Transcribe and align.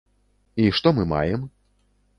І 0.63 0.65
што 0.79 0.95
мы 1.01 1.07
маем? 1.15 1.49